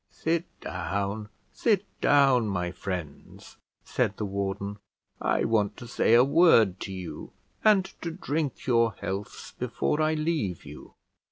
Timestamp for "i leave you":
10.01-10.95